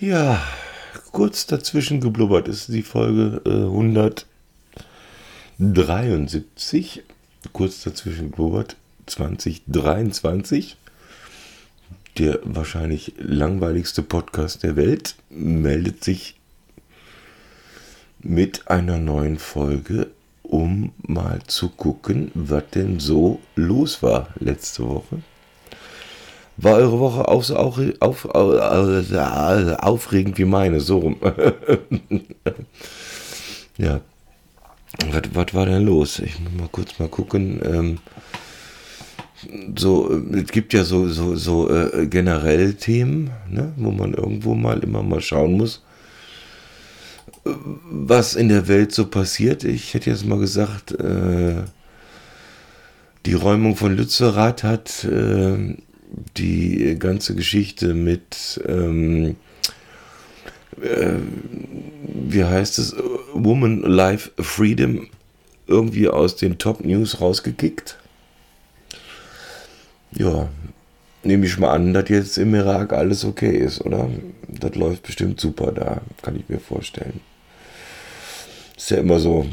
[0.00, 0.42] Ja,
[1.12, 3.50] kurz dazwischen geblubbert ist die Folge äh,
[5.58, 7.02] 173.
[7.52, 10.78] Kurz dazwischen geblubbert 2023.
[12.16, 16.40] Der wahrscheinlich langweiligste Podcast der Welt meldet sich
[18.20, 20.06] mit einer neuen Folge,
[20.42, 25.22] um mal zu gucken, was denn so los war letzte Woche.
[26.62, 30.80] War eure Woche auch so auf, auf, auf, aufregend wie meine?
[30.80, 31.16] So rum.
[33.78, 34.00] ja.
[35.10, 36.18] Was, was war denn los?
[36.18, 37.60] Ich muss mal kurz mal gucken.
[37.64, 37.98] Ähm,
[39.74, 44.80] so, es gibt ja so, so, so äh, generell Themen, ne, wo man irgendwo mal
[44.80, 45.82] immer mal schauen muss,
[47.44, 49.64] was in der Welt so passiert.
[49.64, 51.62] Ich hätte jetzt mal gesagt, äh,
[53.24, 55.76] die Räumung von Lützerath hat äh,
[56.36, 59.36] die ganze Geschichte mit, ähm,
[60.80, 61.14] äh,
[62.02, 62.94] wie heißt es,
[63.32, 65.08] Woman Life Freedom
[65.66, 67.96] irgendwie aus den Top News rausgekickt.
[70.12, 70.48] Ja,
[71.22, 74.10] nehme ich mal an, dass jetzt im Irak alles okay ist, oder?
[74.48, 77.20] Das läuft bestimmt super da, kann ich mir vorstellen.
[78.76, 79.46] Ist ja immer so,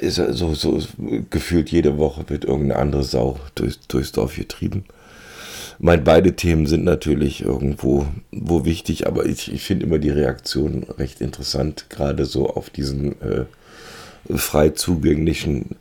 [0.00, 0.82] ist ja so, so
[1.30, 4.84] gefühlt jede Woche wird irgendeine andere Sau durch, durchs Dorf getrieben
[5.78, 10.84] meine, beide Themen sind natürlich irgendwo wo wichtig, aber ich, ich finde immer die Reaktion
[10.98, 13.44] recht interessant, gerade so auf diesen äh,
[14.36, 15.76] frei zugänglichen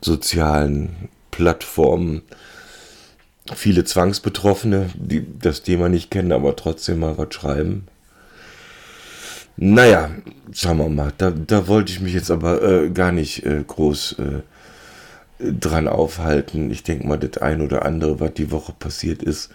[0.00, 2.22] sozialen Plattformen.
[3.54, 7.86] Viele Zwangsbetroffene, die das Thema nicht kennen, aber trotzdem mal was schreiben.
[9.56, 10.10] Naja,
[10.52, 11.12] schauen wir mal.
[11.18, 14.40] Da, da wollte ich mich jetzt aber äh, gar nicht äh, groß äh,
[15.42, 16.70] dran aufhalten.
[16.70, 19.50] Ich denke mal, das ein oder andere, was die Woche passiert ist,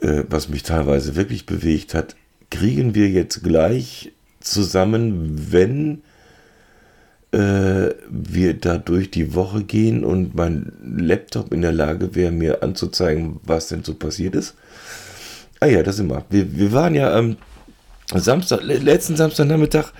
[0.00, 2.16] äh, was mich teilweise wirklich bewegt hat,
[2.50, 6.02] kriegen wir jetzt gleich zusammen, wenn
[7.32, 12.62] äh, wir da durch die Woche gehen und mein Laptop in der Lage wäre, mir
[12.62, 14.54] anzuzeigen, was denn so passiert ist.
[15.60, 16.24] Ah ja, das immer.
[16.30, 17.36] Wir, wir waren ja am
[18.12, 19.92] Samstag, letzten Samstagnachmittag,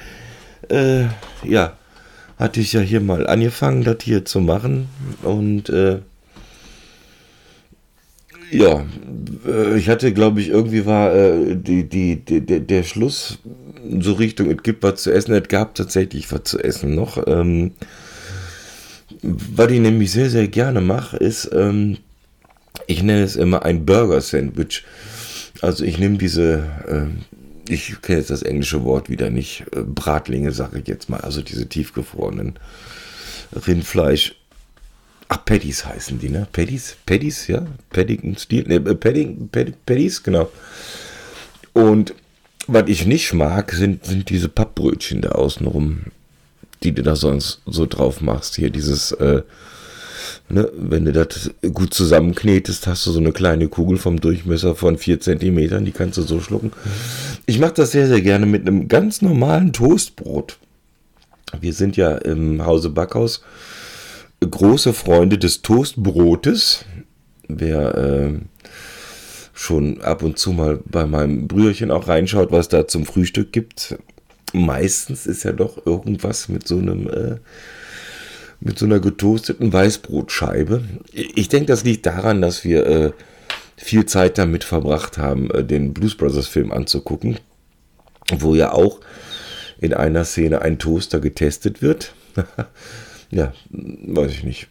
[0.68, 1.04] äh,
[1.42, 1.76] ja,
[2.38, 4.88] hatte ich ja hier mal angefangen, das hier zu machen.
[5.22, 6.00] Und äh,
[8.50, 8.84] ja,
[9.46, 13.38] äh, ich hatte, glaube ich, irgendwie war äh, die, die, die, der Schluss
[14.00, 17.22] so Richtung, es gibt was zu essen, es gab tatsächlich was zu essen noch.
[17.26, 17.72] Ähm,
[19.22, 21.98] was ich nämlich sehr, sehr gerne mache, ist, ähm,
[22.86, 24.84] ich nenne es immer ein Burger-Sandwich.
[25.60, 30.52] Also ich nehme diese, äh, ich kenne jetzt das englische Wort wieder nicht, äh, Bratlinge
[30.52, 32.58] sage ich jetzt mal, also diese tiefgefrorenen
[33.66, 34.34] Rindfleisch.
[35.28, 36.46] Ach, Patties heißen die, ne?
[36.52, 37.66] Patties, Patties, ja?
[37.90, 39.48] Paddington Steel, ne, äh, Padding,
[39.86, 40.50] Patties, genau.
[41.72, 42.14] Und
[42.66, 46.04] was ich nicht mag, sind, sind diese Pappbrötchen da außenrum,
[46.82, 48.56] die du da sonst so drauf machst.
[48.56, 49.42] Hier dieses, äh,
[50.48, 54.98] Ne, wenn du das gut zusammenknetest, hast du so eine kleine Kugel vom Durchmesser von
[54.98, 56.72] 4 cm, die kannst du so schlucken.
[57.46, 60.58] Ich mache das sehr, sehr gerne mit einem ganz normalen Toastbrot.
[61.60, 63.42] Wir sind ja im Hause Backhaus
[64.50, 66.84] große Freunde des Toastbrotes.
[67.48, 68.32] Wer äh,
[69.52, 73.96] schon ab und zu mal bei meinem Brüderchen auch reinschaut, was da zum Frühstück gibt,
[74.52, 77.36] meistens ist ja doch irgendwas mit so einem äh,
[78.64, 80.82] mit so einer getoasteten Weißbrotscheibe.
[81.12, 83.12] Ich denke, das liegt daran, dass wir äh,
[83.76, 87.38] viel Zeit damit verbracht haben, äh, den Blues Brothers Film anzugucken,
[88.38, 89.00] wo ja auch
[89.78, 92.14] in einer Szene ein Toaster getestet wird.
[93.30, 94.68] ja, weiß ich nicht.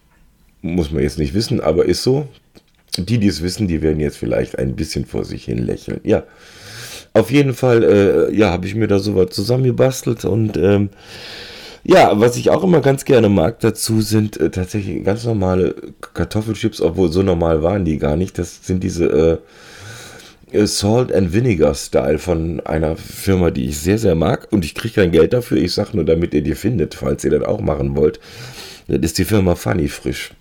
[0.63, 2.27] Muss man jetzt nicht wissen, aber ist so.
[2.97, 5.99] Die, die es wissen, die werden jetzt vielleicht ein bisschen vor sich hin lächeln.
[6.03, 6.23] Ja,
[7.13, 10.89] auf jeden Fall, äh, ja, habe ich mir da sowas zusammengebastelt und ähm,
[11.83, 15.75] ja, was ich auch immer ganz gerne mag dazu sind äh, tatsächlich ganz normale
[16.13, 18.37] Kartoffelchips, obwohl so normal waren die gar nicht.
[18.39, 19.37] Das sind diese äh,
[20.53, 24.47] äh, Salt and Vinegar Style von einer Firma, die ich sehr, sehr mag.
[24.51, 25.57] Und ich kriege kein Geld dafür.
[25.57, 28.19] Ich sage nur, damit ihr die findet, falls ihr das auch machen wollt.
[28.87, 30.31] Das ist die Firma Funny Frisch,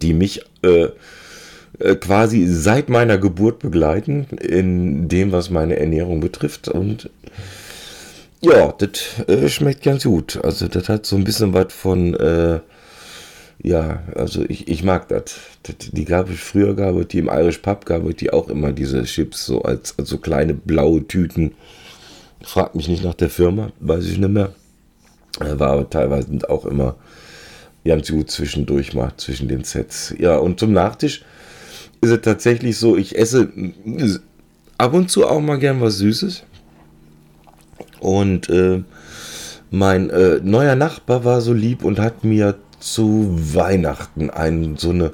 [0.00, 0.88] die mich äh,
[1.78, 6.68] äh, quasi seit meiner Geburt begleiten in dem, was meine Ernährung betrifft.
[6.68, 7.10] Und
[8.42, 10.38] ja, das äh, schmeckt ganz gut.
[10.42, 12.60] Also das hat so ein bisschen was von, äh,
[13.62, 15.36] ja, also ich, ich mag das.
[15.92, 18.72] Die gab es früher, gab es die im Irish Pub, gab es die auch immer
[18.72, 21.52] diese Chips so als, als so kleine blaue Tüten.
[22.42, 24.52] Fragt mich nicht nach der Firma, weiß ich nicht mehr.
[25.38, 26.96] War aber teilweise auch immer
[27.84, 30.14] ganz gut zwischendurch mal zwischen den Sets.
[30.18, 31.24] Ja, und zum Nachtisch
[32.00, 33.52] ist es tatsächlich so, ich esse
[34.78, 36.42] ab und zu auch mal gern was Süßes.
[38.02, 38.82] Und äh,
[39.70, 45.12] mein äh, neuer Nachbar war so lieb und hat mir zu Weihnachten ein, so, eine,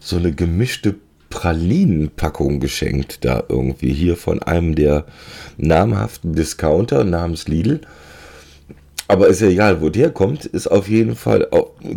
[0.00, 0.94] so eine gemischte
[1.28, 3.24] Pralinenpackung geschenkt.
[3.26, 5.04] Da irgendwie hier von einem der
[5.58, 7.82] namhaften Discounter namens Lidl.
[9.06, 11.48] Aber ist ja egal, wo der kommt, ist auf jeden Fall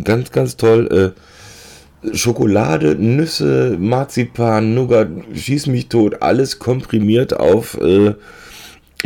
[0.04, 1.14] ganz, ganz toll.
[1.14, 8.14] Äh, Schokolade, Nüsse, Marzipan, Nougat, schieß mich tot, alles komprimiert auf äh,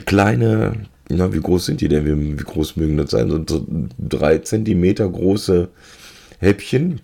[0.04, 2.04] kleine na, wie groß sind die denn?
[2.04, 3.30] Wie, wie groß mögen das sein?
[3.30, 3.66] So
[3.98, 5.68] drei Zentimeter große
[6.38, 7.00] Häppchen.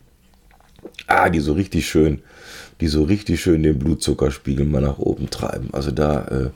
[1.07, 2.21] Ah, die so richtig schön,
[2.81, 5.69] die so richtig schön den Blutzuckerspiegel mal nach oben treiben.
[5.73, 6.51] Also da, äh,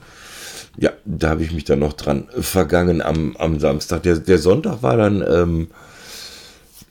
[0.77, 4.03] ja, da habe ich mich dann noch dran vergangen am, am Samstag.
[4.03, 5.67] Der, der Sonntag war dann ähm,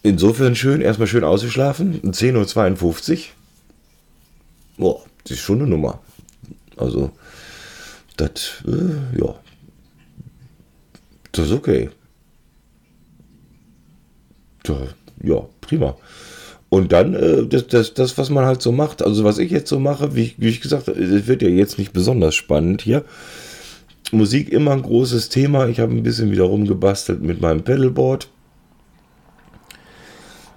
[0.02, 2.00] insofern schön, erstmal schön ausgeschlafen.
[2.02, 3.18] 10.52 Uhr.
[4.76, 6.00] Boah, das ist schon eine Nummer.
[6.76, 7.12] Also,
[8.18, 9.34] das, äh, ja,
[11.32, 11.90] das ist okay.
[15.22, 15.96] Ja, prima.
[16.68, 19.70] Und dann äh, das, das, das, was man halt so macht, also was ich jetzt
[19.70, 23.04] so mache, wie, wie ich gesagt habe, es wird ja jetzt nicht besonders spannend hier.
[24.12, 25.68] Musik immer ein großes Thema.
[25.68, 28.28] Ich habe ein bisschen wieder rumgebastelt mit meinem Pedalboard.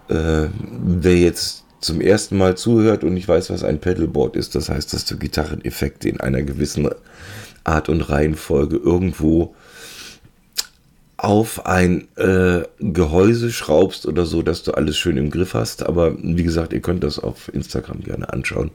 [0.10, 0.48] Äh,
[0.84, 4.94] wer jetzt zum ersten Mal zuhört und ich weiß, was ein Pedalboard ist, das heißt,
[4.94, 6.90] dass du Gitarreneffekte in einer gewissen
[7.64, 9.56] Art und Reihenfolge irgendwo
[11.18, 15.86] auf ein äh, Gehäuse schraubst oder so, dass du alles schön im Griff hast.
[15.86, 18.72] Aber wie gesagt, ihr könnt das auf Instagram gerne anschauen.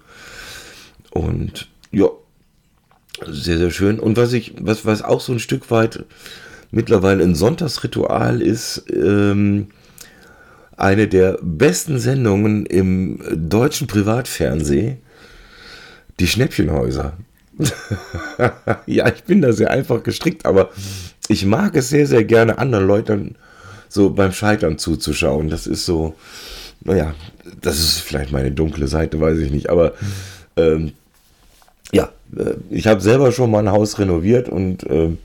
[1.11, 2.09] Und ja,
[3.27, 3.99] sehr, sehr schön.
[3.99, 6.05] Und was ich, was, was auch so ein Stück weit
[6.71, 9.69] mittlerweile ein Sonntagsritual ist, ähm,
[10.77, 14.99] eine der besten Sendungen im deutschen Privatfernsehen,
[16.21, 17.15] die Schnäppchenhäuser.
[18.87, 20.71] ja, ich bin da sehr einfach gestrickt, aber
[21.29, 23.37] ich mag es sehr, sehr gerne, anderen Leuten
[23.89, 25.49] so beim Scheitern zuzuschauen.
[25.49, 26.15] Das ist so,
[26.83, 27.15] naja,
[27.61, 29.95] das ist vielleicht meine dunkle Seite, weiß ich nicht, aber
[30.57, 30.93] ähm,
[31.93, 35.19] ja, äh, ich habe selber schon mal ein Haus renoviert und ähm,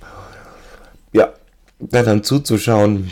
[1.13, 1.33] ja,
[1.79, 3.11] da dann zuzuschauen,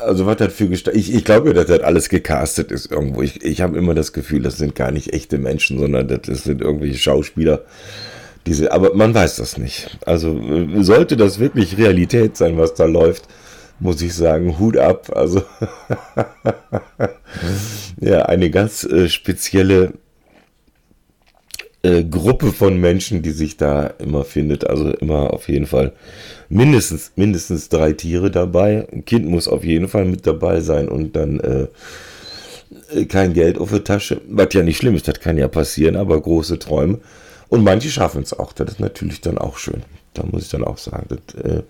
[0.00, 3.22] also was das für Gestalt, ich, ich glaube, dass das alles gecastet ist irgendwo.
[3.22, 6.60] Ich, ich habe immer das Gefühl, das sind gar nicht echte Menschen, sondern das sind
[6.60, 7.64] irgendwelche Schauspieler,
[8.48, 9.98] diese, aber man weiß das nicht.
[10.06, 13.28] Also äh, sollte das wirklich Realität sein, was da läuft,
[13.78, 15.10] muss ich sagen, Hut ab.
[15.14, 15.42] Also
[18.00, 19.92] ja, eine ganz äh, spezielle
[21.82, 24.66] äh, Gruppe von Menschen, die sich da immer findet.
[24.66, 25.92] Also immer auf jeden Fall
[26.48, 28.88] mindestens, mindestens drei Tiere dabei.
[28.90, 31.66] Ein Kind muss auf jeden Fall mit dabei sein und dann äh,
[32.94, 34.22] äh kein Geld auf der Tasche.
[34.26, 37.00] Was ja nicht schlimm ist, das kann ja passieren, aber große Träume.
[37.48, 38.52] Und manche schaffen es auch.
[38.52, 39.82] Das ist natürlich dann auch schön.
[40.14, 41.62] Da muss ich dann auch sagen, das äh,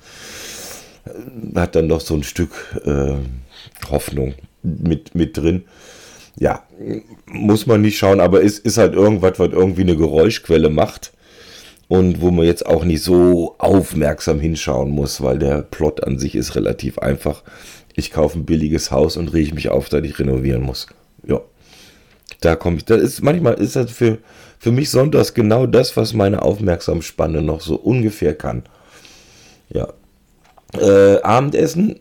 [1.55, 2.53] hat dann noch so ein Stück
[2.85, 3.15] äh,
[3.91, 5.65] Hoffnung mit, mit drin.
[6.39, 6.63] Ja,
[7.27, 11.13] muss man nicht schauen, aber es ist halt irgendwas, was irgendwie eine Geräuschquelle macht
[11.89, 16.35] und wo man jetzt auch nicht so aufmerksam hinschauen muss, weil der Plot an sich
[16.37, 17.43] ist relativ einfach.
[17.95, 20.87] Ich kaufe ein billiges Haus und rieche mich auf, dass ich renovieren muss.
[21.27, 21.41] Ja,
[22.41, 22.85] da komme ich.
[22.85, 24.19] Das ist manchmal ist das für
[24.59, 28.65] für mich sonntags genau das, was meine Aufmerksamspanne noch so ungefähr kann.
[29.71, 29.88] Ja.
[30.75, 32.00] Äh, Abendessen,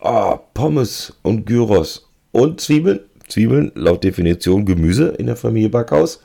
[0.00, 3.00] oh, Pommes und Gyros und Zwiebeln.
[3.28, 6.20] Zwiebeln, laut Definition Gemüse in der Familie Backhaus.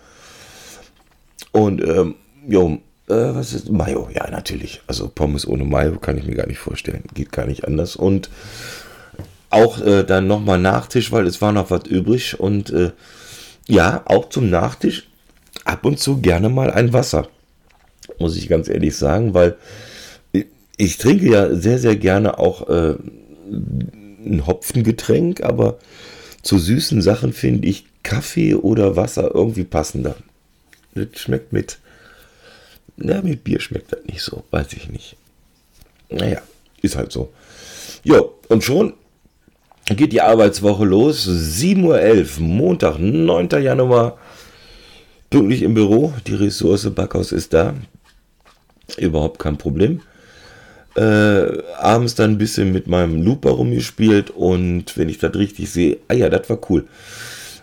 [1.52, 2.16] Und, ähm,
[2.48, 4.10] jo, äh, was ist Mayo?
[4.14, 4.82] Ja, natürlich.
[4.86, 7.04] Also Pommes ohne Mayo kann ich mir gar nicht vorstellen.
[7.14, 7.96] Geht gar nicht anders.
[7.96, 8.30] Und
[9.50, 12.40] auch äh, dann nochmal Nachtisch, weil es war noch was übrig.
[12.40, 12.92] Und äh,
[13.68, 15.09] ja, auch zum Nachtisch
[15.70, 17.28] ab und zu gerne mal ein Wasser.
[18.18, 19.56] Muss ich ganz ehrlich sagen, weil
[20.78, 22.96] ich trinke ja sehr, sehr gerne auch äh,
[24.26, 25.78] ein Hopfengetränk, aber
[26.42, 30.16] zu süßen Sachen finde ich Kaffee oder Wasser irgendwie passender.
[30.96, 31.78] Das schmeckt mit,
[32.98, 35.18] na, mit Bier schmeckt das nicht so, weiß ich nicht.
[36.10, 36.42] Naja,
[36.82, 37.32] ist halt so.
[38.04, 38.94] Jo, und schon
[39.86, 41.28] geht die Arbeitswoche los.
[41.28, 43.50] 7.11 Uhr, Montag, 9.
[43.62, 44.18] Januar
[45.30, 46.14] pünktlich im Büro.
[46.28, 47.74] Die Ressource Backhaus ist da.
[48.98, 50.02] Überhaupt kein Problem.
[50.96, 55.98] Äh, abends dann ein bisschen mit meinem Looper rumgespielt und wenn ich das richtig sehe,
[56.08, 56.88] ah ja, das war cool.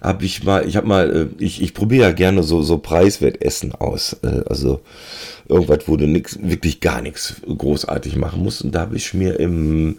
[0.00, 3.42] Hab ich mal, ich habe mal, äh, ich, ich probiere ja gerne so, so preiswert
[3.42, 4.16] Essen aus.
[4.22, 4.80] Äh, also
[5.48, 8.62] irgendwas, wo du nix, wirklich gar nichts großartig machen musst.
[8.62, 9.98] Und da habe ich mir im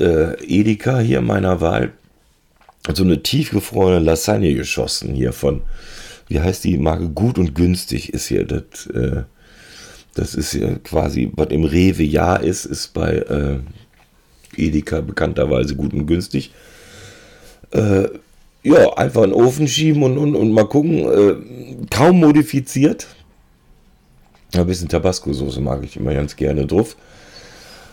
[0.00, 1.92] äh, Edeka hier meiner Wahl
[2.92, 5.62] so eine tiefgefrorene Lasagne geschossen hier von
[6.28, 7.08] wie heißt die Marke?
[7.08, 8.86] Gut und günstig ist hier das.
[8.86, 9.24] Äh,
[10.14, 13.58] das ist ja quasi, was im Rewe ja ist, ist bei äh,
[14.56, 16.52] Edeka bekannterweise gut und günstig.
[17.72, 18.08] Äh,
[18.62, 21.00] ja, einfach in den Ofen schieben und, und, und mal gucken.
[21.00, 23.06] Äh, kaum modifiziert.
[24.54, 26.96] Ein bisschen Tabasco-Soße mag ich immer ganz gerne drauf.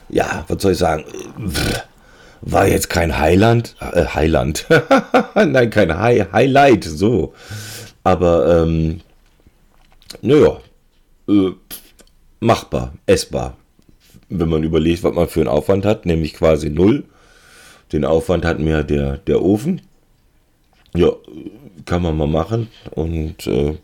[0.10, 1.04] Ja, was soll ich sagen?
[2.42, 3.76] War jetzt kein Highland.
[3.80, 4.68] Äh, Highland.
[5.36, 7.34] Nein, kein High, Highlight, so.
[8.04, 9.02] Aber, ähm,
[10.22, 10.60] naja,
[11.28, 11.52] äh,
[12.40, 13.58] machbar, essbar.
[14.30, 17.06] Wenn man überlegt, was man für einen Aufwand hat, nämlich quasi null.
[17.92, 19.82] Den Aufwand hat mir der, der Ofen.
[20.96, 21.12] Ja,
[21.86, 22.70] kann man mal machen.
[22.92, 23.78] Und äh,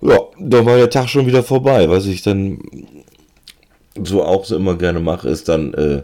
[0.00, 1.88] ja, dann war der Tag schon wieder vorbei.
[1.88, 2.60] Was ich dann
[4.02, 6.02] so auch so immer gerne mache, ist dann, äh,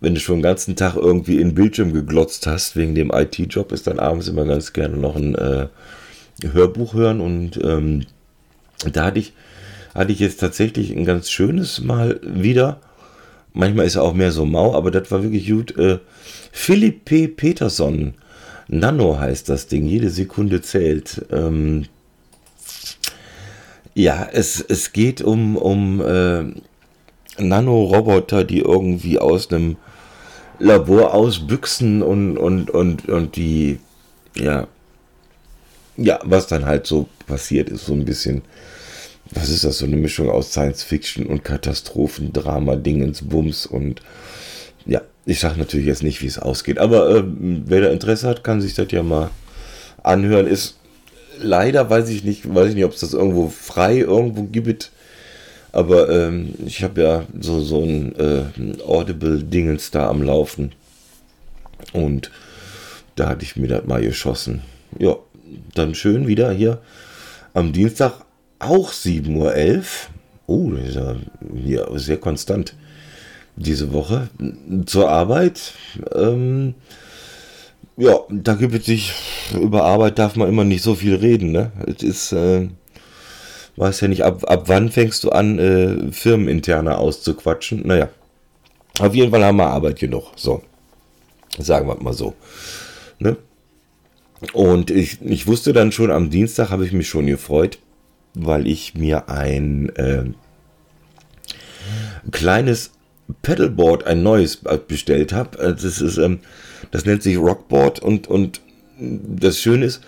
[0.00, 3.72] wenn du schon den ganzen Tag irgendwie in den Bildschirm geglotzt hast, wegen dem IT-Job,
[3.72, 5.68] ist dann abends immer ganz gerne noch ein äh,
[6.42, 7.20] Hörbuch hören.
[7.20, 8.06] Und ähm,
[8.90, 9.32] da hatte ich,
[9.94, 12.80] hatte ich jetzt tatsächlich ein ganz schönes Mal wieder.
[13.54, 15.76] Manchmal ist er auch mehr so mau, aber das war wirklich gut.
[15.76, 15.98] Äh,
[16.52, 17.28] Philipp P.
[17.28, 18.14] Peterson,
[18.68, 21.26] Nano heißt das Ding, jede Sekunde zählt.
[21.30, 21.84] Ähm,
[23.94, 26.44] ja, es, es geht um, um äh,
[27.38, 29.76] Nanoroboter, die irgendwie aus einem
[30.58, 33.80] Labor ausbüchsen und, und, und, und die,
[34.36, 34.68] ja,
[35.96, 38.42] ja, was dann halt so passiert ist, so ein bisschen,
[39.30, 44.02] was ist das, so eine Mischung aus Science Fiction und Katastrophen, Drama, Dingens, Bums und
[44.86, 48.42] ja, ich sage natürlich jetzt nicht, wie es ausgeht, aber äh, wer da Interesse hat,
[48.42, 49.30] kann sich das ja mal
[50.02, 50.46] anhören.
[50.46, 50.78] Ist
[51.38, 54.90] leider, weiß ich nicht, weiß ich nicht, ob es das irgendwo frei irgendwo gibt.
[55.72, 60.72] Aber ähm, ich habe ja so, so ein äh, Audible-Dingens da am Laufen.
[61.92, 62.30] Und
[63.16, 64.62] da hatte ich mir das mal geschossen.
[64.98, 65.16] Ja,
[65.74, 66.80] dann schön wieder hier
[67.54, 68.24] am Dienstag
[68.58, 69.84] auch 7.11 Uhr.
[70.46, 71.16] Oh, das
[71.54, 72.74] hier sehr konstant
[73.56, 74.28] diese Woche.
[74.86, 75.74] Zur Arbeit.
[76.14, 76.74] Ähm,
[77.96, 79.12] ja, da gibt es sich,
[79.54, 81.72] über Arbeit darf man immer nicht so viel reden, ne?
[81.86, 82.68] Es ist, äh,
[83.76, 87.86] weiß ja nicht, ab, ab wann fängst du an, äh, Firmeninterne auszuquatschen?
[87.86, 88.08] Naja,
[88.98, 90.32] auf jeden Fall haben wir Arbeit genug.
[90.36, 90.62] So,
[91.58, 92.34] sagen wir mal so.
[93.18, 93.36] Ne?
[94.52, 97.78] Und ich, ich wusste dann schon, am Dienstag habe ich mich schon gefreut,
[98.34, 100.24] weil ich mir ein äh,
[102.30, 102.90] kleines
[103.42, 104.58] Pedalboard, ein neues
[104.88, 105.58] bestellt habe.
[105.58, 106.40] Äh, das ist, ähm,
[106.90, 108.60] das nennt sich Rockboard und, und
[108.98, 110.02] das Schöne ist,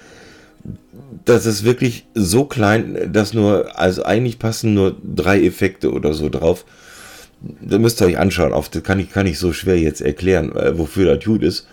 [1.24, 6.28] das ist wirklich so klein, dass nur, also eigentlich passen nur drei Effekte oder so
[6.28, 6.64] drauf.
[7.60, 8.52] Da müsst ihr euch anschauen.
[8.52, 11.66] Auf, das kann ich, kann ich so schwer jetzt erklären, äh, wofür das gut ist.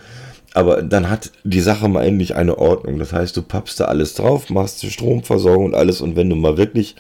[0.53, 3.00] Aber dann hat die Sache mal endlich eine Ordnung.
[3.00, 6.01] Das heißt, du pappst da alles drauf, machst die Stromversorgung und alles.
[6.01, 6.96] Und wenn du mal wirklich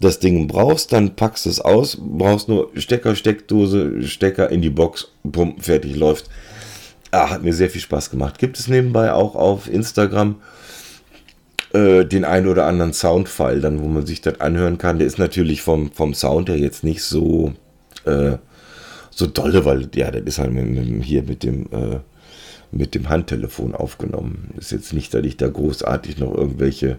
[0.00, 4.70] das Ding brauchst, dann packst du es aus, brauchst nur Stecker, Steckdose, Stecker in die
[4.70, 6.28] Box, bumm, fertig läuft.
[7.12, 8.38] Ah, hat mir sehr viel Spaß gemacht.
[8.38, 10.36] Gibt es nebenbei auch auf Instagram
[11.72, 14.98] äh, den einen oder anderen Soundfile, dann wo man sich das anhören kann.
[14.98, 17.52] Der ist natürlich vom, vom Sound her jetzt nicht so
[18.04, 18.36] äh,
[19.10, 22.00] so dolle, weil ja, das ist halt mit, mit, hier mit dem äh,
[22.70, 24.54] mit dem Handtelefon aufgenommen.
[24.58, 26.98] Ist jetzt nicht, dass ich da großartig noch irgendwelche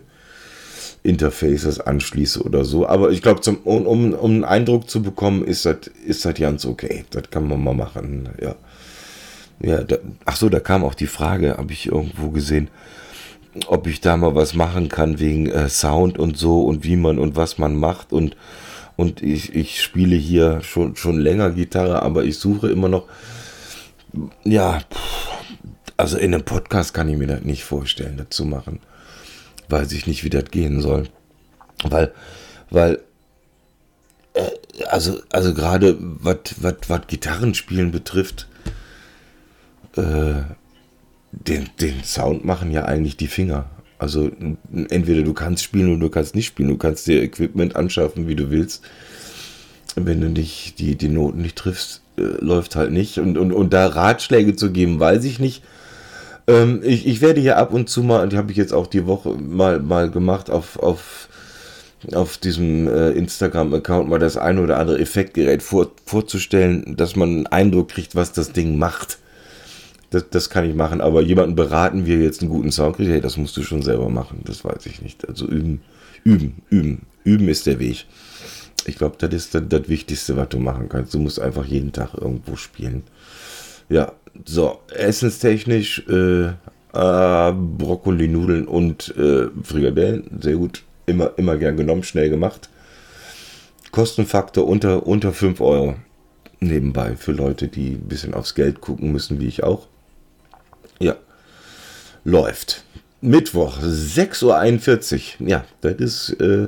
[1.04, 2.88] Interfaces anschließe oder so.
[2.88, 7.06] Aber ich glaube, um, um, um einen Eindruck zu bekommen, ist das ist ganz okay.
[7.12, 8.30] Das kann man mal machen.
[8.42, 8.56] Ja.
[9.60, 12.70] Ja, da, ach so, da kam auch die Frage, habe ich irgendwo gesehen,
[13.66, 17.18] ob ich da mal was machen kann wegen äh, Sound und so und wie man
[17.18, 18.36] und was man macht und
[18.98, 23.06] und ich, ich spiele hier schon schon länger Gitarre, aber ich suche immer noch
[24.44, 24.80] ja,
[25.98, 28.80] also in einem Podcast kann ich mir das nicht vorstellen, das zu machen.
[29.70, 31.10] Weiß ich nicht, wie das gehen soll.
[31.84, 32.14] Weil,
[32.70, 33.00] weil,
[34.34, 34.50] äh,
[34.90, 38.48] also, also gerade was Gitarrenspielen betrifft,
[39.96, 40.44] äh,
[41.32, 43.70] den, den Sound machen ja eigentlich die Finger.
[44.00, 44.32] Also
[44.90, 46.70] entweder du kannst spielen oder du kannst nicht spielen.
[46.70, 48.84] Du kannst dir Equipment anschaffen, wie du willst.
[49.96, 53.18] Wenn du nicht die, die Noten nicht triffst, äh, läuft halt nicht.
[53.18, 55.64] Und, und, und da Ratschläge zu geben, weiß ich nicht.
[56.48, 59.06] Ähm, ich, ich werde hier ab und zu mal, die habe ich jetzt auch die
[59.06, 61.28] Woche mal, mal gemacht, auf, auf,
[62.14, 67.48] auf diesem äh, Instagram-Account mal das eine oder andere Effektgerät vor, vorzustellen, dass man einen
[67.48, 69.20] Eindruck kriegt, was das Ding macht.
[70.10, 73.10] Das, das kann ich machen, aber jemanden beraten, wie er jetzt einen guten Sound kriegt,
[73.10, 74.42] hey, das musst du schon selber machen.
[74.46, 75.28] Das weiß ich nicht.
[75.28, 75.82] Also üben,
[76.24, 77.02] üben, üben.
[77.26, 78.06] Üben ist der Weg.
[78.86, 81.14] Ich glaube, das ist das, das, Wichtigste, was du machen kannst.
[81.14, 83.04] Du musst einfach jeden Tag irgendwo spielen.
[83.90, 84.14] Ja,
[84.46, 86.52] so, essenstechnisch äh,
[86.98, 90.84] Äh, Brokkoli, Nudeln und äh, Frikadellen, sehr gut.
[91.06, 92.70] Immer, immer gern genommen, schnell gemacht.
[93.92, 95.96] Kostenfaktor unter, unter 5 Euro.
[96.60, 99.88] Nebenbei für Leute, die ein bisschen aufs Geld gucken müssen, wie ich auch.
[101.00, 101.16] Ja,
[102.24, 102.84] läuft.
[103.22, 105.48] Mittwoch, 6.41 Uhr.
[105.48, 106.68] Ja, das ist äh,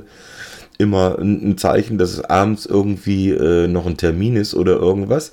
[0.78, 5.32] immer ein Zeichen, dass es abends irgendwie äh, noch ein Termin ist oder irgendwas.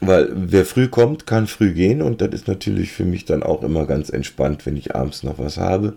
[0.00, 3.62] Weil wer früh kommt, kann früh gehen und das ist natürlich für mich dann auch
[3.62, 5.94] immer ganz entspannt, wenn ich abends noch was habe.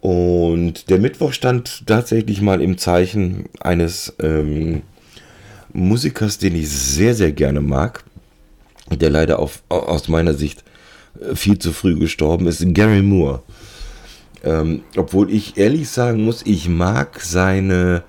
[0.00, 4.82] Und der Mittwoch stand tatsächlich mal im Zeichen eines ähm,
[5.72, 8.04] Musikers, den ich sehr, sehr gerne mag,
[8.90, 10.62] der leider auf, aus meiner Sicht
[11.20, 13.42] äh, viel zu früh gestorben ist, Gary Moore.
[14.42, 18.02] Ähm, obwohl ich ehrlich sagen muss, ich mag seine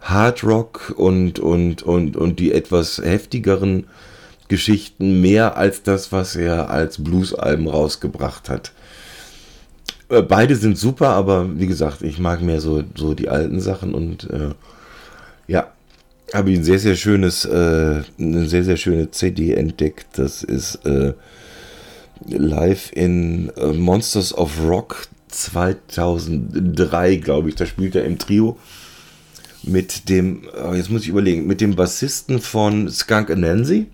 [0.00, 3.86] Hard Rock und, und, und, und die etwas heftigeren
[4.50, 8.72] Geschichten mehr als das, was er als Blues-Alben rausgebracht hat.
[10.10, 13.94] Äh, beide sind super, aber wie gesagt, ich mag mehr so, so die alten Sachen
[13.94, 14.50] und äh,
[15.46, 15.72] ja,
[16.34, 20.18] habe ich ein sehr, sehr schönes, äh, eine sehr, sehr schöne CD entdeckt.
[20.18, 21.14] Das ist äh,
[22.26, 27.54] live in äh, Monsters of Rock 2003, glaube ich.
[27.54, 28.58] Da spielt er im Trio
[29.62, 33.86] mit dem, oh, jetzt muss ich überlegen, mit dem Bassisten von Skunk Anansi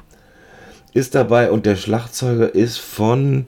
[0.96, 3.46] ist dabei und der Schlagzeuger ist von,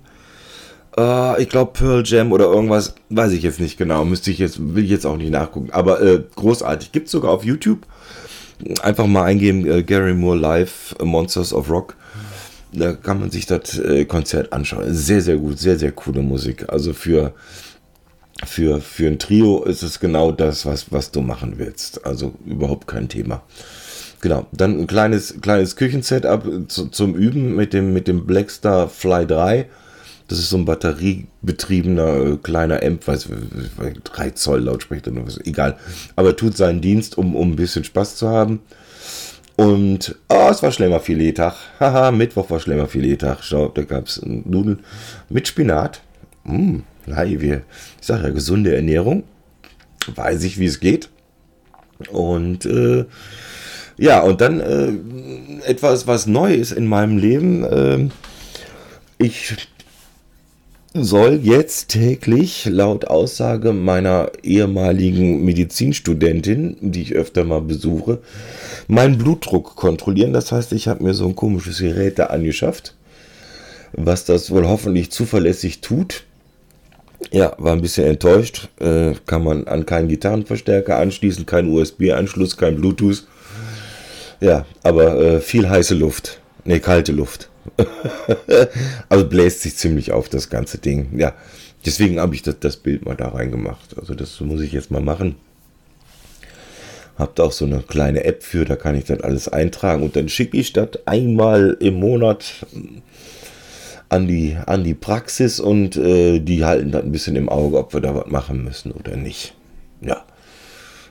[0.97, 4.75] äh, ich glaube, Pearl Jam oder irgendwas, weiß ich jetzt nicht genau, müsste ich jetzt,
[4.75, 6.93] will ich jetzt auch nicht nachgucken, aber äh, großartig.
[6.93, 7.87] Gibt es sogar auf YouTube.
[8.83, 11.97] Einfach mal eingeben, äh, Gary Moore Live, Monsters of Rock.
[12.73, 14.93] Da kann man sich das äh, Konzert anschauen.
[14.93, 16.67] Sehr, sehr gut, sehr, sehr coole Musik.
[16.69, 17.33] Also für,
[18.45, 22.05] für, für ein Trio ist es genau das, was, was du machen willst.
[22.05, 23.43] Also überhaupt kein Thema.
[24.21, 29.27] Genau, dann ein kleines, kleines Küchensetup zu, zum Üben mit dem, mit dem Blackstar Fly
[29.27, 29.67] 3.
[30.27, 33.29] Das ist so ein batteriebetriebener äh, kleiner Amp, weiß
[34.05, 35.13] 3 Zoll Lautsprecher,
[35.45, 35.79] egal.
[36.17, 38.61] Aber tut seinen Dienst, um, um ein bisschen Spaß zu haben.
[39.57, 41.55] Und, oh, es war Schlemmerfilet-Tag.
[41.81, 43.43] Haha, Mittwoch war Schlemmerfilet-Tag.
[43.43, 44.81] Schau, da gab es Nudeln
[45.31, 46.03] mit Spinat.
[46.45, 47.63] Mmh, nein, wir,
[48.01, 49.25] ich sage ja, gesunde Ernährung.
[50.15, 51.09] Weiß ich, wie es geht.
[52.11, 53.07] Und, äh,
[53.99, 57.65] ja, und dann äh, etwas, was neu ist in meinem Leben.
[57.65, 58.09] Äh,
[59.19, 59.57] ich
[60.95, 68.21] soll jetzt täglich laut Aussage meiner ehemaligen Medizinstudentin, die ich öfter mal besuche,
[68.87, 70.33] meinen Blutdruck kontrollieren.
[70.33, 72.95] Das heißt, ich habe mir so ein komisches Gerät da angeschafft,
[73.93, 76.25] was das wohl hoffentlich zuverlässig tut.
[77.33, 78.69] Ja, war ein bisschen enttäuscht.
[78.79, 83.27] Äh, kann man an keinen Gitarrenverstärker anschließen, kein USB-Anschluss, kein Bluetooth.
[84.41, 86.41] Ja, aber äh, viel heiße Luft.
[86.65, 87.51] Ne, kalte Luft.
[89.09, 91.19] also bläst sich ziemlich auf das ganze Ding.
[91.19, 91.35] Ja,
[91.85, 93.99] deswegen habe ich das, das Bild mal da reingemacht.
[93.99, 95.37] Also das muss ich jetzt mal machen.
[97.17, 100.29] Habt auch so eine kleine App für, da kann ich das alles eintragen und dann
[100.29, 102.65] schicke ich das einmal im Monat
[104.09, 107.93] an die, an die Praxis und äh, die halten das ein bisschen im Auge, ob
[107.93, 109.55] wir da was machen müssen oder nicht.
[110.01, 110.25] Ja,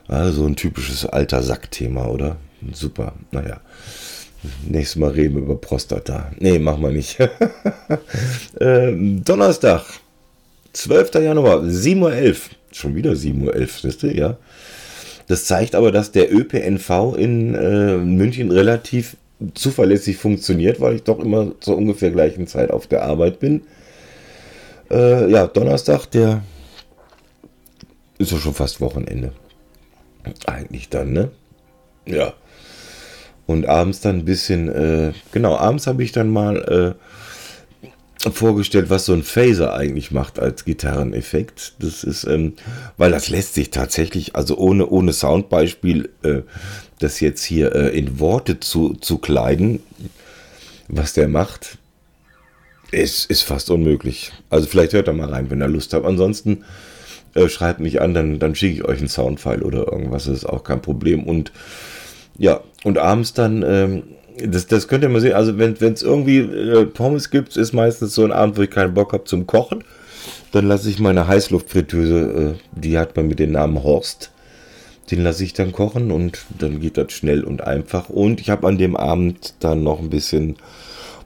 [0.08, 2.38] also ein typisches alter Sackthema, oder?
[2.72, 3.60] Super, naja.
[4.66, 6.30] Nächstes Mal reden wir über Prostata.
[6.38, 7.18] Nee, machen wir nicht.
[8.60, 9.84] ähm, Donnerstag,
[10.72, 11.14] 12.
[11.14, 12.36] Januar, 7.11 Uhr.
[12.70, 14.36] Schon wieder 7.11 Uhr, wisst ihr, ja.
[15.26, 19.16] Das zeigt aber, dass der ÖPNV in äh, München relativ
[19.54, 23.62] zuverlässig funktioniert, weil ich doch immer zur ungefähr gleichen Zeit auf der Arbeit bin.
[24.90, 26.42] Äh, ja, Donnerstag, der
[28.18, 29.32] ist ja schon fast Wochenende.
[30.46, 31.30] Eigentlich dann, ne?
[32.06, 32.34] Ja.
[33.48, 36.96] Und abends dann ein bisschen, äh, genau, abends habe ich dann mal
[38.22, 41.72] äh, vorgestellt, was so ein Phaser eigentlich macht als Gitarreneffekt.
[41.78, 42.52] Das ist, ähm,
[42.98, 46.42] weil das lässt sich tatsächlich, also ohne, ohne Soundbeispiel, äh,
[46.98, 49.80] das jetzt hier äh, in Worte zu, zu kleiden,
[50.88, 51.78] was der macht,
[52.90, 54.30] ist, ist fast unmöglich.
[54.50, 56.04] Also vielleicht hört er mal rein, wenn er Lust hat.
[56.04, 56.64] Ansonsten
[57.32, 60.44] äh, schreibt mich an, dann, dann schicke ich euch einen Soundfile oder irgendwas, das ist
[60.44, 61.22] auch kein Problem.
[61.22, 61.50] Und
[62.38, 64.02] ja, und abends dann, ähm,
[64.42, 68.14] das, das könnt ihr mal sehen, also wenn es irgendwie äh, Pommes gibt, ist meistens
[68.14, 69.82] so ein Abend, wo ich keinen Bock habe zum Kochen.
[70.52, 74.30] Dann lasse ich meine Heißluftfritteuse, äh, die hat man mit dem Namen Horst,
[75.10, 78.08] den lasse ich dann kochen und dann geht das schnell und einfach.
[78.08, 80.56] Und ich habe an dem Abend dann noch ein bisschen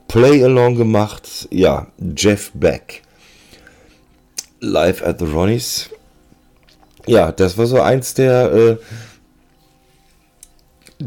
[0.07, 1.47] Play-Along gemacht.
[1.51, 3.03] Ja, Jeff Beck.
[4.59, 5.89] Live at the Ronnies.
[7.05, 8.51] Ja, das war so eins der...
[8.51, 8.77] Äh,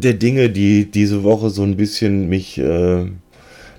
[0.00, 3.06] der Dinge, die diese Woche so ein bisschen mich äh,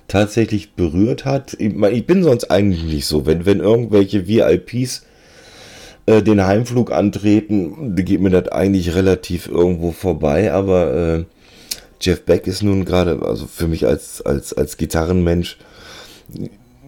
[0.08, 1.54] tatsächlich berührt hat.
[1.58, 3.26] Ich, mein, ich bin sonst eigentlich nicht so.
[3.26, 5.04] Wenn, wenn irgendwelche VIPs
[6.06, 10.52] äh, den Heimflug antreten, geht mir das eigentlich relativ irgendwo vorbei.
[10.52, 11.24] Aber äh,
[12.00, 15.58] Jeff Beck ist nun gerade, also für mich als, als, als Gitarrenmensch,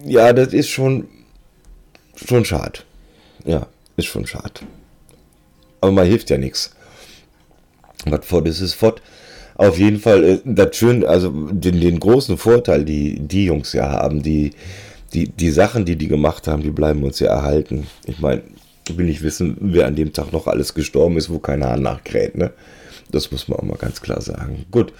[0.03, 1.07] ja, das ist schon,
[2.15, 2.79] schon schade.
[3.45, 3.67] Ja,
[3.97, 4.61] ist schon schade.
[5.79, 6.75] Aber man hilft ja nichts.
[8.05, 9.01] Was fort ist, ist fort.
[9.67, 13.89] Auf jeden Fall, äh, das schön, also den, den großen Vorteil, die die Jungs ja
[13.89, 14.51] haben, die,
[15.13, 17.87] die, die Sachen, die die gemacht haben, die bleiben uns ja erhalten.
[18.05, 18.41] Ich meine,
[18.93, 22.35] will nicht wissen, wer an dem Tag noch alles gestorben ist, wo kein Hahn nachkräht,
[22.35, 22.51] ne?
[23.11, 24.65] Das muss man auch mal ganz klar sagen.
[24.71, 24.93] Gut,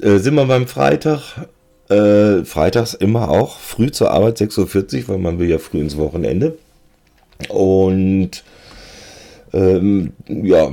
[0.00, 1.46] äh, sind wir beim Freitag.
[1.88, 5.96] Äh, freitags immer auch früh zur Arbeit, 6.40 Uhr, weil man will ja früh ins
[5.96, 6.58] Wochenende.
[7.48, 8.44] Und
[9.54, 10.70] ähm, ja,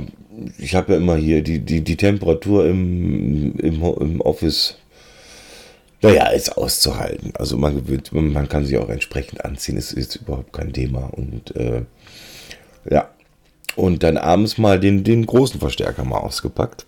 [0.58, 4.76] ich habe ja immer hier die, die, die Temperatur im, im, im Office.
[6.02, 7.32] Naja, ist auszuhalten.
[7.36, 11.10] Also man gewöhnt, man kann sich auch entsprechend anziehen, ist, ist überhaupt kein Thema.
[11.12, 11.82] Und äh,
[12.88, 13.10] ja.
[13.76, 16.86] Und dann abends mal den, den großen Verstärker mal ausgepackt.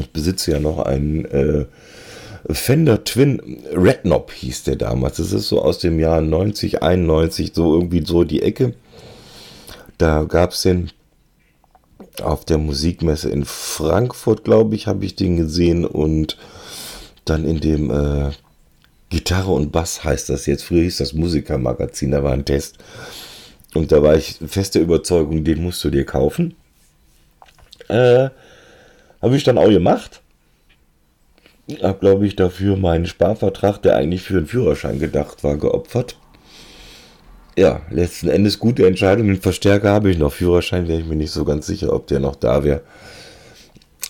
[0.00, 1.66] Ich besitze ja noch einen äh,
[2.50, 5.16] Fender Twin Red Knob hieß der damals.
[5.16, 8.74] Das ist so aus dem Jahr 90, 91, so irgendwie so die Ecke.
[9.98, 10.90] Da gab es den
[12.22, 16.36] auf der Musikmesse in Frankfurt, glaube ich, habe ich den gesehen und
[17.24, 18.30] dann in dem äh,
[19.10, 20.64] Gitarre und Bass heißt das jetzt.
[20.64, 22.78] Früher hieß das Musikermagazin, da war ein Test.
[23.74, 26.54] Und da war ich feste Überzeugung, den musst du dir kaufen.
[27.88, 28.28] Äh,
[29.20, 30.20] habe ich dann auch gemacht.
[31.82, 36.16] Habe, glaube ich, dafür meinen Sparvertrag, der eigentlich für einen Führerschein gedacht war, geopfert
[37.56, 39.28] ja, letzten Endes gute Entscheidung.
[39.28, 40.32] Den Verstärker habe ich noch.
[40.32, 42.82] Führerschein wäre ich mir nicht so ganz sicher, ob der noch da wäre.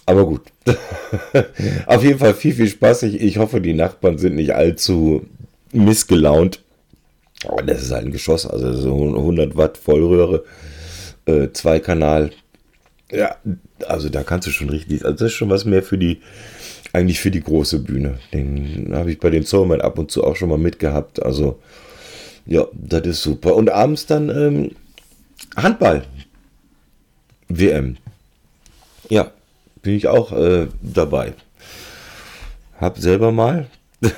[0.06, 0.42] Aber gut.
[1.86, 3.04] Auf jeden Fall viel, viel Spaß.
[3.04, 5.26] Ich, ich hoffe, die Nachbarn sind nicht allzu
[5.72, 6.60] missgelaunt.
[7.46, 10.44] Aber das ist halt ein Geschoss, also so 100 Watt Vollröhre,
[11.26, 12.30] äh, Zweikanal.
[13.10, 13.36] Ja,
[13.86, 16.20] also da kannst du schon richtig, also das ist schon was mehr für die,
[16.94, 18.18] eigentlich für die große Bühne.
[18.32, 21.22] Den habe ich bei den Zollmann ab und zu auch schon mal mitgehabt.
[21.22, 21.60] Also
[22.46, 23.54] ja, das ist super.
[23.54, 24.70] Und abends dann ähm,
[25.56, 26.04] Handball.
[27.48, 27.96] WM.
[29.08, 29.30] Ja,
[29.82, 31.34] bin ich auch äh, dabei.
[32.80, 33.66] Hab selber mal.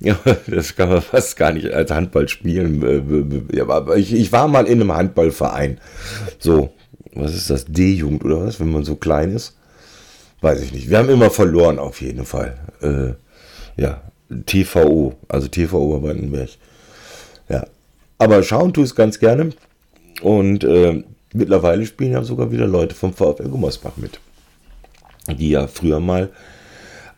[0.00, 3.48] ja, das kann man fast gar nicht als Handball spielen.
[3.52, 5.80] Ja, aber ich, ich war mal in einem Handballverein.
[6.38, 6.74] So,
[7.14, 7.64] was ist das?
[7.66, 9.56] D-Jugend oder was, wenn man so klein ist?
[10.42, 10.90] Weiß ich nicht.
[10.90, 12.58] Wir haben immer verloren auf jeden Fall.
[12.82, 14.02] Äh, ja,
[14.46, 16.50] TVO, also TV Oberbandenberg.
[17.48, 17.66] Ja.
[18.18, 19.50] Aber schauen tue ich es ganz gerne.
[20.22, 24.20] Und äh, mittlerweile spielen ja sogar wieder Leute vom VfL Gummersbach mit.
[25.28, 26.30] Die ja früher mal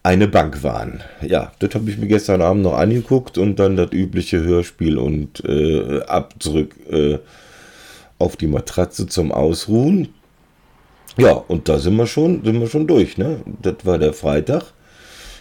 [0.03, 1.03] eine Bank waren.
[1.21, 5.45] Ja, das habe ich mir gestern Abend noch angeguckt und dann das übliche Hörspiel und
[5.45, 7.19] äh, ab zurück äh,
[8.19, 10.09] auf die Matratze zum Ausruhen.
[11.17, 13.41] Ja, und da sind wir schon, sind wir schon durch, ne?
[13.61, 14.73] Das war der Freitag.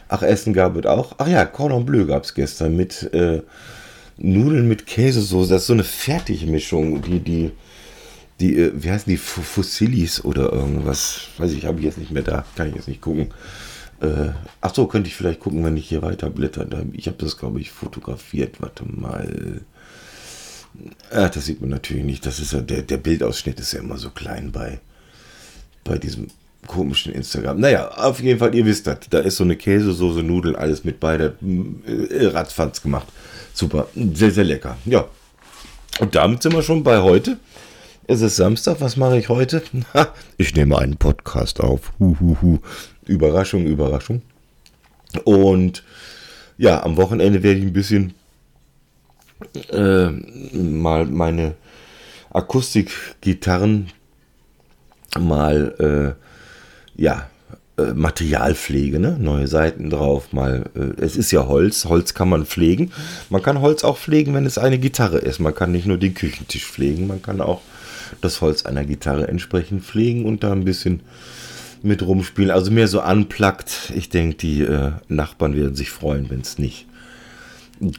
[0.10, 1.16] Ach, Essen gab es auch.
[1.18, 3.42] Ach ja, Cordon Bleu gab es gestern mit äh,
[4.18, 5.54] Nudeln mit Käsesoße.
[5.54, 7.52] Das ist so eine Fertigmischung, die, die,
[8.40, 11.22] die, äh, wie heißen die, Fossilis oder irgendwas.
[11.38, 12.46] Weiß ich, habe ich jetzt nicht mehr da.
[12.56, 13.34] Kann ich jetzt nicht gucken.
[14.00, 14.30] Äh,
[14.62, 16.66] ach so, könnte ich vielleicht gucken, wenn ich hier weiter blätter.
[16.94, 18.62] Ich habe das, glaube ich, fotografiert.
[18.62, 19.62] Warte mal.
[21.12, 22.26] Ach, das sieht man natürlich nicht.
[22.26, 24.80] Das ist ja, der, der Bildausschnitt ist ja immer so klein bei,
[25.84, 26.28] bei diesem
[26.66, 27.60] komischen Instagram.
[27.60, 29.00] Naja, auf jeden Fall, ihr wisst das.
[29.10, 31.16] Da ist so eine Käsesoße, Nudeln, alles mit bei.
[31.16, 33.08] Äh, ratzfatz gemacht.
[33.54, 34.78] Super, sehr, sehr lecker.
[34.86, 35.06] Ja.
[36.00, 37.38] Und damit sind wir schon bei heute.
[38.08, 39.62] Es ist Samstag, was mache ich heute?
[40.38, 41.92] ich nehme einen Podcast auf.
[42.00, 42.60] Huhuhu.
[43.06, 44.22] Überraschung, Überraschung.
[45.24, 45.84] Und
[46.58, 48.14] ja, am Wochenende werde ich ein bisschen
[49.72, 51.56] äh, mal meine
[52.32, 53.92] Akustikgitarren
[55.20, 56.27] mal äh,
[56.98, 57.30] ja
[57.78, 59.18] äh, Materialpflege, ne?
[59.20, 62.92] neue Seiten drauf, mal, äh, es ist ja Holz, Holz kann man pflegen.
[63.30, 65.40] Man kann Holz auch pflegen, wenn es eine Gitarre ist.
[65.40, 67.62] Man kann nicht nur den Küchentisch pflegen, man kann auch
[68.22, 71.02] das Holz einer Gitarre entsprechend pflegen und da ein bisschen
[71.84, 72.52] mit rumspielen.
[72.52, 73.92] Also mehr so anplackt.
[73.96, 76.88] Ich denke, die äh, Nachbarn werden sich freuen, wenn es nicht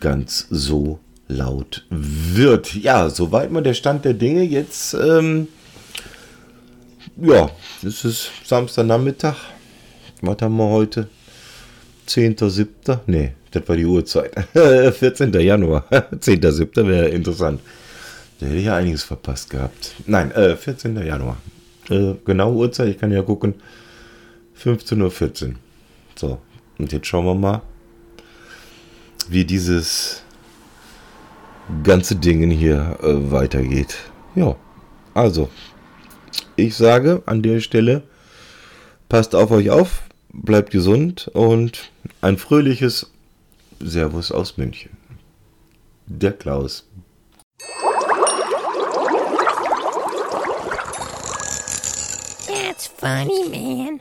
[0.00, 2.74] ganz so laut wird.
[2.74, 4.42] Ja, soweit mal der Stand der Dinge.
[4.42, 5.46] Jetzt, ähm,
[7.20, 7.50] ja,
[7.82, 9.36] es ist Samstagnachmittag
[10.20, 11.08] was haben wir heute?
[12.06, 13.00] 10.7.
[13.06, 14.32] Nee, das war die Uhrzeit.
[14.52, 15.32] 14.
[15.32, 15.84] Januar.
[15.90, 16.86] 10.7.
[16.86, 17.60] wäre interessant.
[18.40, 19.94] Da hätte ich ja einiges verpasst gehabt.
[20.06, 20.96] Nein, äh, 14.
[21.04, 21.36] Januar.
[21.90, 23.54] Äh, genau Uhrzeit, ich kann ja gucken.
[24.62, 25.54] 15.14 Uhr.
[26.16, 26.38] So,
[26.78, 27.62] und jetzt schauen wir mal,
[29.28, 30.22] wie dieses
[31.84, 33.96] ganze Ding hier äh, weitergeht.
[34.34, 34.56] Ja,
[35.14, 35.48] also,
[36.58, 38.02] ich sage an der Stelle,
[39.08, 41.90] passt auf euch auf, bleibt gesund und
[42.20, 43.10] ein fröhliches
[43.80, 44.90] Servus aus München.
[46.06, 46.84] Der Klaus.
[52.46, 54.00] That's funny, man.